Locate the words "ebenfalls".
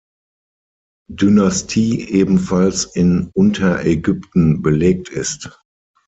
2.09-2.85